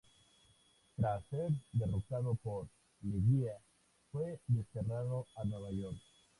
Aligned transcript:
Tras 0.95 1.23
ser 1.27 1.51
derrocado 1.73 2.33
por 2.33 2.67
Leguía, 3.03 3.53
fue 4.11 4.39
desterrado 4.47 5.27
a 5.35 5.43
Nueva 5.45 5.69
York. 5.71 6.01